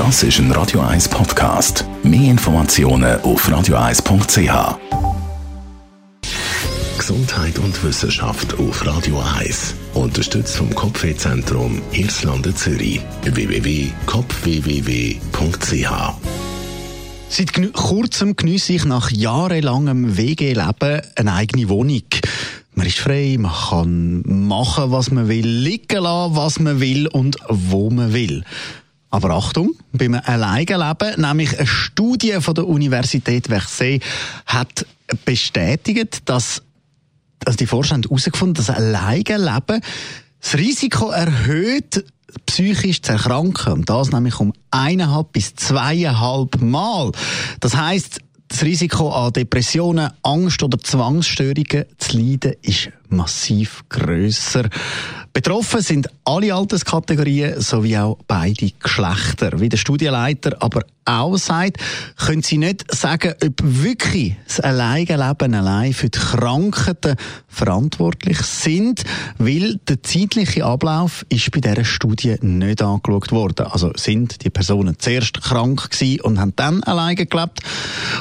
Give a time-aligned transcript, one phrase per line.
[0.00, 1.84] Das ist ein Radio 1 Podcast.
[2.02, 4.78] Mehr Informationen auf radio1.ch.
[6.96, 9.74] Gesundheit und Wissenschaft auf Radio 1.
[9.92, 13.02] Unterstützt vom Kopfwehzentrum Irlande Zürich.
[13.24, 15.90] www.kopfwww.ch
[17.28, 22.04] Seit kurzem geniesse ich nach jahrelangem WG-Leben eine eigene Wohnung.
[22.74, 27.36] Man ist frei, man kann machen, was man will, liegen lassen, was man will und
[27.50, 28.44] wo man will.
[29.10, 34.02] Aber Achtung, beim Alleinleben, nämlich eine Studie von der Universität Versailles
[34.46, 34.86] hat
[35.24, 36.62] bestätigt, dass
[37.44, 39.80] also die Forscher haben herausgefunden, dass Alleinleben
[40.40, 42.04] das Risiko erhöht,
[42.46, 43.72] psychisch zu erkranken.
[43.72, 47.12] Und das nämlich um eineinhalb bis zweieinhalb Mal.
[47.60, 54.68] Das heißt, das Risiko an Depressionen, Angst oder Zwangsstörungen zu leiden ist massiv grösser.
[55.32, 59.60] Betroffen sind alle Alterskategorien sowie auch beide Geschlechter.
[59.60, 61.78] Wie der Studienleiter aber auch sagt,
[62.16, 69.04] können sie nicht sagen, ob wirklich das Alleinleben allein für die Krankheiten verantwortlich sind,
[69.38, 73.66] weil der zeitliche Ablauf ist bei dieser Studie nicht angeschaut worden.
[73.66, 77.60] Also sind die Personen zuerst krank gewesen und haben dann alleine gelebt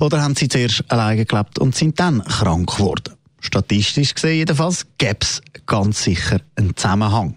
[0.00, 3.15] oder haben sie zuerst alleine gelebt und sind dann krank geworden?
[3.40, 7.36] Statistisch gesehen jedenfalls gäbe es ganz sicher einen Zusammenhang.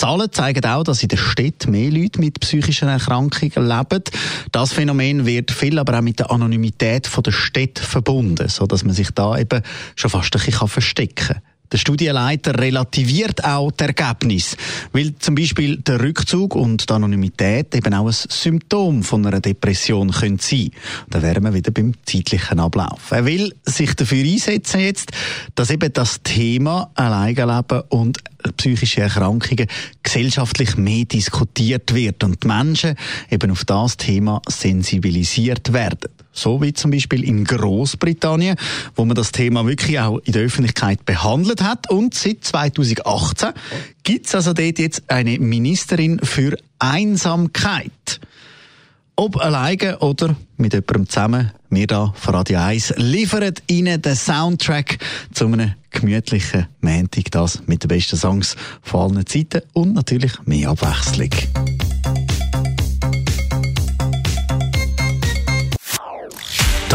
[0.00, 4.02] Zahlen zeigen auch, dass in der Stadt mehr Leute mit psychischen Erkrankungen leben.
[4.50, 8.94] Das Phänomen wird viel aber auch mit der Anonymität der Stadt verbunden, so dass man
[8.94, 9.62] sich da eben
[9.96, 11.42] schon fast ein bisschen verstecken kann.
[11.72, 14.56] Der Studienleiter relativiert auch das Ergebnis,
[14.92, 20.10] weil zum Beispiel der Rückzug und die Anonymität eben auch ein Symptom von einer Depression
[20.10, 20.70] können sein.
[21.10, 23.12] Da wären wir wieder beim zeitlichen Ablauf.
[23.12, 25.12] Er will sich dafür einsetzen jetzt,
[25.54, 28.18] dass eben das Thema Alleinleben und
[28.56, 29.66] psychische Erkrankungen
[30.02, 32.96] gesellschaftlich mehr diskutiert wird und die Menschen
[33.30, 36.10] eben auf das Thema sensibilisiert werden.
[36.32, 38.56] So wie zum Beispiel in Großbritannien,
[38.94, 41.90] wo man das Thema wirklich auch in der Öffentlichkeit behandelt hat.
[41.90, 43.50] Und seit 2018
[44.02, 48.20] gibt es also dort jetzt eine Ministerin für Einsamkeit.
[49.16, 54.98] Ob alleine oder mit jemandem zusammen, wir da von Radio 1 liefern Ihnen den Soundtrack
[55.34, 60.70] zu einem gemütlichen Montag, das mit den besten Songs von allen Zeiten und natürlich mehr
[60.70, 61.30] Abwechslung.